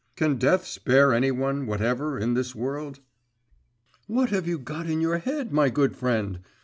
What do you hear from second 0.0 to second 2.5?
Can death spare any one whatever in